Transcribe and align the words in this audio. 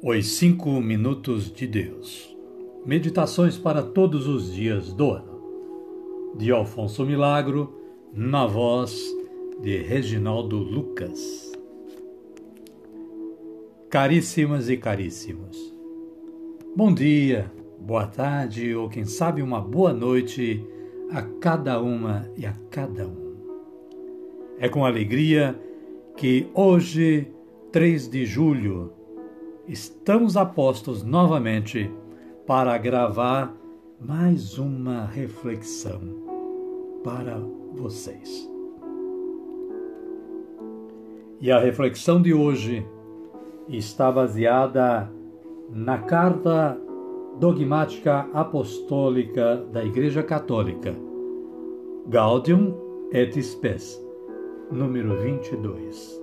Os 0.00 0.36
Cinco 0.36 0.80
Minutos 0.80 1.52
de 1.52 1.66
Deus. 1.66 2.32
Meditações 2.86 3.58
para 3.58 3.82
todos 3.82 4.28
os 4.28 4.54
dias 4.54 4.92
do 4.92 5.10
ano. 5.10 5.42
De 6.36 6.52
Alfonso 6.52 7.04
Milagro, 7.04 7.74
na 8.14 8.46
voz 8.46 9.04
de 9.60 9.76
Reginaldo 9.78 10.56
Lucas. 10.56 11.50
Caríssimas 13.90 14.70
e 14.70 14.76
caríssimos, 14.76 15.74
bom 16.76 16.94
dia, 16.94 17.50
boa 17.80 18.06
tarde 18.06 18.76
ou 18.76 18.88
quem 18.88 19.04
sabe 19.04 19.42
uma 19.42 19.60
boa 19.60 19.92
noite 19.92 20.64
a 21.10 21.22
cada 21.22 21.82
uma 21.82 22.30
e 22.36 22.46
a 22.46 22.52
cada 22.70 23.08
um. 23.08 23.34
É 24.60 24.68
com 24.68 24.84
alegria 24.84 25.58
que 26.16 26.46
hoje, 26.54 27.26
3 27.72 28.08
de 28.08 28.24
julho, 28.24 28.92
estamos 29.68 30.34
apostos 30.34 31.02
novamente 31.02 31.92
para 32.46 32.76
gravar 32.78 33.54
mais 34.00 34.58
uma 34.58 35.04
reflexão 35.04 36.00
para 37.04 37.38
vocês. 37.74 38.50
E 41.38 41.52
a 41.52 41.60
reflexão 41.60 42.22
de 42.22 42.32
hoje 42.32 42.86
está 43.68 44.10
baseada 44.10 45.12
na 45.70 45.98
carta 45.98 46.80
dogmática 47.38 48.26
apostólica 48.32 49.56
da 49.70 49.84
Igreja 49.84 50.22
Católica, 50.22 50.96
Gaudium 52.08 52.74
et 53.12 53.36
Spes, 53.36 54.02
número 54.72 55.14
22. 55.18 56.17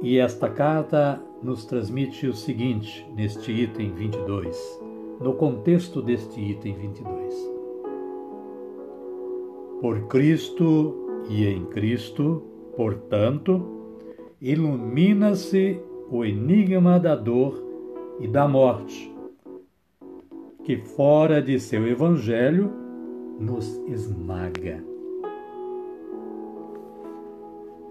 E 0.00 0.18
esta 0.18 0.48
carta 0.48 1.20
nos 1.42 1.64
transmite 1.64 2.28
o 2.28 2.32
seguinte 2.32 3.04
neste 3.16 3.50
item 3.50 3.92
22, 3.92 4.80
no 5.20 5.34
contexto 5.34 6.00
deste 6.00 6.40
item 6.40 6.74
22. 6.74 7.34
Por 9.80 10.06
Cristo 10.06 11.24
e 11.28 11.46
em 11.46 11.64
Cristo, 11.66 12.44
portanto, 12.76 13.60
ilumina-se 14.40 15.80
o 16.08 16.24
enigma 16.24 17.00
da 17.00 17.16
dor 17.16 17.60
e 18.20 18.28
da 18.28 18.46
morte, 18.46 19.12
que 20.62 20.76
fora 20.76 21.42
de 21.42 21.58
seu 21.58 21.84
evangelho 21.88 22.72
nos 23.40 23.76
esmaga. 23.88 24.97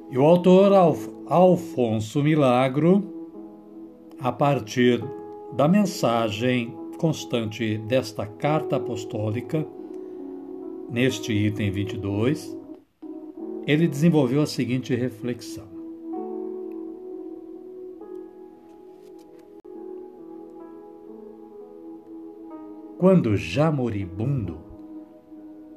E 0.10 0.18
o 0.18 0.24
autor 0.24 0.72
Alfonso 1.28 2.24
Milagro, 2.24 3.04
a 4.18 4.32
partir 4.32 5.04
da 5.54 5.68
mensagem 5.68 6.74
constante 6.98 7.78
desta 7.80 8.26
carta 8.26 8.78
apostólica, 8.78 9.68
neste 10.90 11.34
item 11.34 11.72
22, 11.72 12.58
ele 13.68 13.86
desenvolveu 13.86 14.42
a 14.44 14.46
seguinte 14.46 14.96
reflexão. 14.96 15.68
Quando 22.98 23.36
já 23.36 23.70
moribundo, 23.70 24.58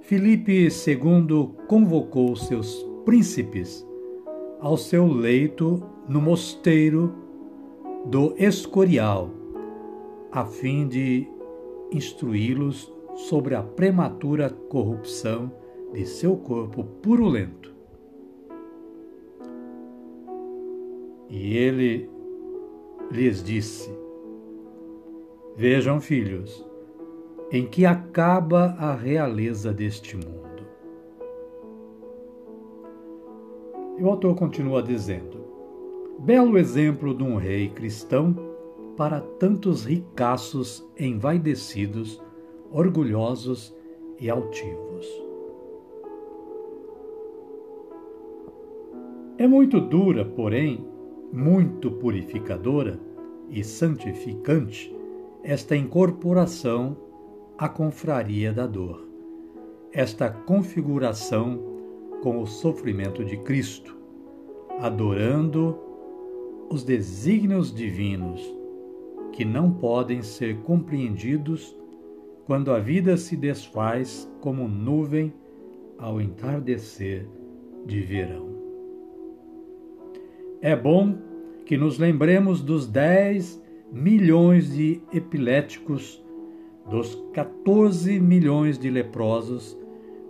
Filipe 0.02 0.68
II 0.68 1.50
convocou 1.66 2.36
seus 2.36 2.86
príncipes 3.04 3.89
ao 4.60 4.76
seu 4.76 5.06
leito 5.06 5.82
no 6.08 6.20
mosteiro 6.20 7.14
do 8.04 8.34
Escorial, 8.36 9.30
a 10.30 10.44
fim 10.44 10.86
de 10.86 11.26
instruí-los 11.90 12.92
sobre 13.14 13.54
a 13.54 13.62
prematura 13.62 14.50
corrupção 14.50 15.52
de 15.92 16.06
seu 16.06 16.36
corpo 16.36 16.84
purulento. 16.84 17.74
E 21.28 21.56
ele 21.56 22.10
lhes 23.10 23.42
disse: 23.42 23.90
Vejam, 25.56 26.00
filhos, 26.00 26.66
em 27.50 27.66
que 27.66 27.86
acaba 27.86 28.76
a 28.78 28.94
realeza 28.94 29.72
deste 29.72 30.16
mundo. 30.16 30.49
E 34.00 34.02
o 34.02 34.08
autor 34.08 34.34
continua 34.34 34.82
dizendo: 34.82 35.44
Belo 36.20 36.56
exemplo 36.56 37.14
de 37.14 37.22
um 37.22 37.36
rei 37.36 37.68
cristão 37.68 38.34
para 38.96 39.20
tantos 39.20 39.84
ricaços 39.84 40.88
envaidecidos, 40.98 42.18
orgulhosos 42.72 43.76
e 44.18 44.30
altivos. 44.30 45.06
É 49.36 49.46
muito 49.46 49.78
dura, 49.78 50.24
porém, 50.24 50.82
muito 51.30 51.90
purificadora 51.90 52.98
e 53.50 53.62
santificante 53.62 54.96
esta 55.42 55.76
incorporação 55.76 56.96
à 57.58 57.68
confraria 57.68 58.50
da 58.50 58.66
dor, 58.66 59.06
esta 59.92 60.30
configuração 60.30 61.79
com 62.22 62.40
o 62.40 62.46
sofrimento 62.46 63.24
de 63.24 63.36
Cristo, 63.38 63.96
adorando 64.78 65.78
os 66.70 66.84
desígnios 66.84 67.74
divinos 67.74 68.40
que 69.32 69.44
não 69.44 69.72
podem 69.72 70.22
ser 70.22 70.58
compreendidos 70.58 71.76
quando 72.46 72.72
a 72.72 72.78
vida 72.78 73.16
se 73.16 73.36
desfaz 73.36 74.30
como 74.40 74.68
nuvem 74.68 75.32
ao 75.98 76.20
entardecer 76.20 77.26
de 77.86 78.00
verão. 78.00 78.50
É 80.60 80.76
bom 80.76 81.16
que 81.64 81.76
nos 81.76 81.98
lembremos 81.98 82.60
dos 82.60 82.86
10 82.86 83.62
milhões 83.92 84.74
de 84.74 85.00
epiléticos, 85.12 86.22
dos 86.88 87.14
14 87.32 88.18
milhões 88.20 88.78
de 88.78 88.90
leprosos 88.90 89.78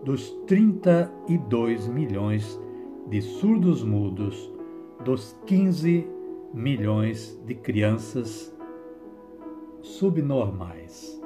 dos 0.04 0.30
32 0.46 1.88
milhões 1.88 2.60
de 3.08 3.20
surdos 3.20 3.82
mudos, 3.82 4.50
dos 5.04 5.36
15 5.46 6.06
milhões 6.54 7.40
de 7.46 7.54
crianças 7.54 8.54
subnormais 9.82 11.20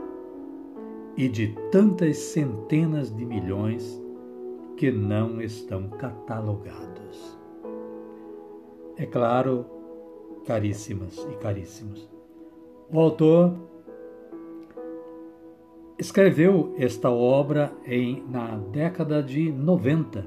e 1.17 1.29
de 1.29 1.55
tantas 1.71 2.17
centenas 2.19 3.15
de 3.15 3.25
milhões 3.25 4.03
que 4.77 4.91
não 4.91 5.41
estão 5.41 5.89
catalogados. 5.89 7.39
É 8.97 9.06
claro, 9.06 9.67
caríssimas 10.45 11.17
e 11.31 11.37
caríssimos, 11.37 12.09
o 12.91 13.01
autor 13.01 13.55
Escreveu 15.97 16.75
esta 16.77 17.09
obra 17.09 17.72
em, 17.87 18.25
na 18.28 18.56
década 18.56 19.22
de 19.22 19.53
90 19.53 20.27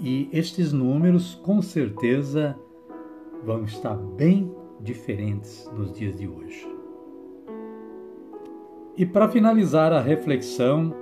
e 0.00 0.28
estes 0.32 0.72
números 0.72 1.36
com 1.36 1.62
certeza 1.62 2.58
vão 3.44 3.62
estar 3.64 3.94
bem 3.94 4.52
diferentes 4.80 5.70
nos 5.76 5.92
dias 5.92 6.18
de 6.18 6.26
hoje. 6.26 6.66
E 8.96 9.06
para 9.06 9.28
finalizar 9.28 9.92
a 9.92 10.00
reflexão 10.00 10.92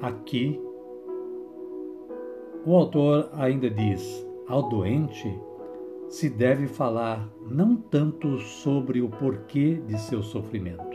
aqui, 0.00 0.58
o 2.64 2.74
autor 2.74 3.28
ainda 3.34 3.68
diz: 3.68 4.26
ao 4.48 4.70
doente 4.70 5.38
se 6.08 6.30
deve 6.30 6.66
falar 6.66 7.30
não 7.50 7.76
tanto 7.76 8.38
sobre 8.38 9.02
o 9.02 9.10
porquê 9.10 9.74
de 9.86 10.00
seu 10.00 10.22
sofrimento, 10.22 10.91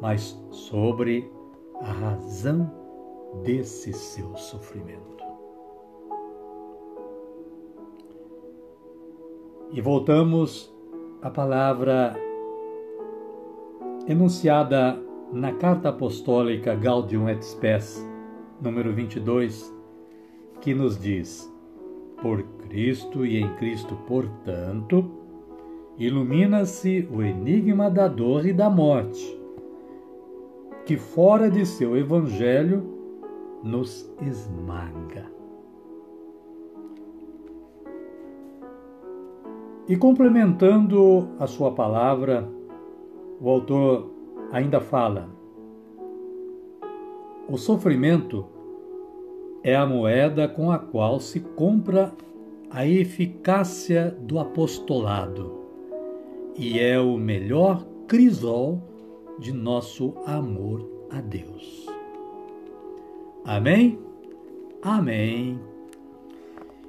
mas 0.00 0.40
sobre 0.50 1.30
a 1.80 1.92
razão 1.92 2.70
desse 3.42 3.92
seu 3.92 4.36
sofrimento. 4.36 5.24
E 9.70 9.80
voltamos 9.80 10.74
à 11.20 11.30
palavra 11.30 12.16
enunciada 14.06 14.98
na 15.32 15.52
carta 15.52 15.90
apostólica 15.90 16.74
Gaudium 16.74 17.28
et 17.28 17.44
Spes, 17.44 18.06
número 18.62 18.94
22, 18.94 19.74
que 20.62 20.74
nos 20.74 20.98
diz: 20.98 21.52
Por 22.22 22.42
Cristo 22.68 23.26
e 23.26 23.36
em 23.36 23.54
Cristo, 23.56 23.94
portanto, 24.06 25.04
ilumina-se 25.98 27.06
o 27.12 27.22
enigma 27.22 27.90
da 27.90 28.08
dor 28.08 28.46
e 28.46 28.54
da 28.54 28.70
morte 28.70 29.37
que 30.88 30.96
fora 30.96 31.50
de 31.50 31.66
seu 31.66 31.94
evangelho 31.98 32.82
nos 33.62 34.10
esmaga. 34.22 35.26
E 39.86 39.94
complementando 39.98 41.28
a 41.38 41.46
sua 41.46 41.72
palavra, 41.72 42.48
o 43.38 43.50
autor 43.50 44.10
ainda 44.50 44.80
fala: 44.80 45.28
o 47.46 47.58
sofrimento 47.58 48.46
é 49.62 49.76
a 49.76 49.84
moeda 49.84 50.48
com 50.48 50.70
a 50.70 50.78
qual 50.78 51.20
se 51.20 51.40
compra 51.40 52.14
a 52.70 52.86
eficácia 52.86 54.16
do 54.22 54.38
apostolado 54.38 55.52
e 56.56 56.78
é 56.78 56.98
o 56.98 57.18
melhor 57.18 57.86
crisol 58.06 58.80
de 59.38 59.52
nosso 59.52 60.14
amor 60.26 61.06
a 61.10 61.20
Deus. 61.20 61.86
Amém? 63.44 63.98
Amém. 64.82 65.60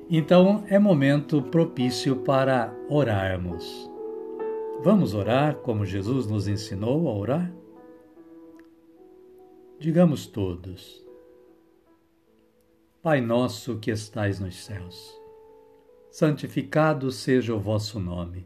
Então 0.10 0.64
é 0.68 0.80
momento 0.80 1.42
propício 1.42 2.18
para 2.18 2.76
orarmos. 2.90 3.90
Vamos 4.82 5.14
orar 5.14 5.58
como 5.58 5.86
Jesus 5.86 6.26
nos 6.26 6.48
ensinou 6.48 7.08
a 7.08 7.14
orar? 7.14 7.54
Digamos 9.80 10.26
todos: 10.26 11.06
Pai 13.02 13.22
nosso 13.22 13.78
que 13.78 13.92
estais 13.92 14.40
nos 14.40 14.64
céus, 14.64 15.18
santificado 16.10 17.12
seja 17.12 17.54
o 17.54 17.60
vosso 17.60 18.00
nome. 18.00 18.46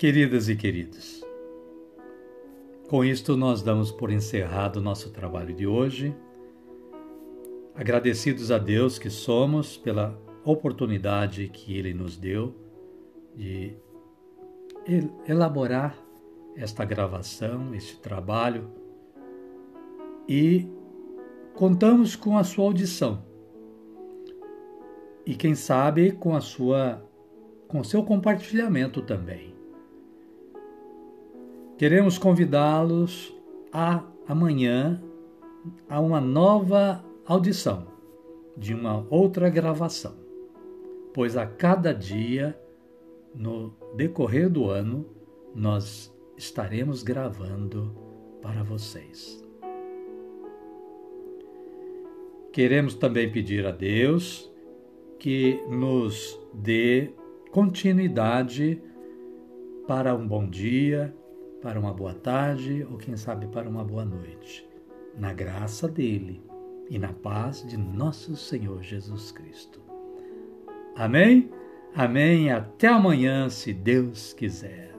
Queridas 0.00 0.48
e 0.48 0.56
queridos, 0.56 1.22
com 2.88 3.04
isto 3.04 3.36
nós 3.36 3.60
damos 3.60 3.90
por 3.90 4.10
encerrado 4.10 4.76
o 4.76 4.80
nosso 4.80 5.10
trabalho 5.10 5.54
de 5.54 5.66
hoje. 5.66 6.16
Agradecidos 7.74 8.50
a 8.50 8.56
Deus 8.56 8.98
que 8.98 9.10
somos 9.10 9.76
pela 9.76 10.18
oportunidade 10.42 11.50
que 11.50 11.76
Ele 11.76 11.92
nos 11.92 12.16
deu 12.16 12.54
de 13.36 13.76
elaborar 15.28 15.94
esta 16.56 16.82
gravação, 16.82 17.74
este 17.74 17.98
trabalho 17.98 18.70
e 20.26 20.66
contamos 21.52 22.16
com 22.16 22.38
a 22.38 22.42
sua 22.42 22.64
audição 22.64 23.22
e 25.26 25.34
quem 25.34 25.54
sabe 25.54 26.12
com 26.12 26.34
a 26.34 26.40
sua 26.40 27.06
com 27.68 27.84
seu 27.84 28.02
compartilhamento 28.02 29.02
também. 29.02 29.59
Queremos 31.80 32.18
convidá-los 32.18 33.34
a 33.72 34.04
amanhã 34.28 35.02
a 35.88 35.98
uma 35.98 36.20
nova 36.20 37.02
audição 37.24 37.86
de 38.54 38.74
uma 38.74 39.06
outra 39.08 39.48
gravação 39.48 40.20
pois 41.12 41.36
a 41.36 41.46
cada 41.46 41.92
dia, 41.92 42.58
no 43.34 43.74
decorrer 43.94 44.48
do 44.48 44.68
ano, 44.68 45.06
nós 45.54 46.14
estaremos 46.36 47.02
gravando 47.02 47.94
para 48.40 48.62
vocês. 48.62 49.44
Queremos 52.52 52.94
também 52.94 53.30
pedir 53.30 53.66
a 53.66 53.70
Deus 53.70 54.50
que 55.18 55.60
nos 55.68 56.38
dê 56.54 57.12
continuidade 57.50 58.82
para 59.86 60.14
um 60.14 60.26
bom 60.26 60.48
dia, 60.48 61.14
para 61.62 61.78
uma 61.78 61.92
boa 61.92 62.14
tarde 62.14 62.86
ou 62.90 62.96
quem 62.96 63.16
sabe 63.16 63.46
para 63.46 63.68
uma 63.68 63.84
boa 63.84 64.04
noite, 64.04 64.68
na 65.16 65.32
graça 65.32 65.88
dele 65.88 66.42
e 66.88 66.98
na 66.98 67.12
paz 67.12 67.64
de 67.66 67.76
nosso 67.76 68.36
Senhor 68.36 68.82
Jesus 68.82 69.30
Cristo. 69.30 69.80
Amém? 70.96 71.50
Amém. 71.94 72.50
Até 72.50 72.88
amanhã, 72.88 73.48
se 73.48 73.72
Deus 73.72 74.32
quiser. 74.32 74.89